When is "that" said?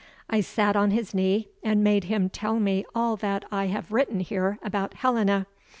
3.17-3.45